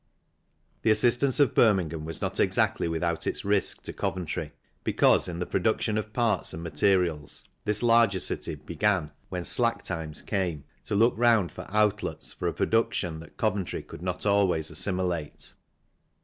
[0.81, 4.51] The assistance of Birmingham was not exactly without its risk to Coventry,
[4.83, 10.23] because in the production of parts and materials this larger city began, when slack times
[10.23, 14.25] came, to look round for outlets for a production that MATERIALS 29 Coventry could not
[14.25, 15.53] always assimilate.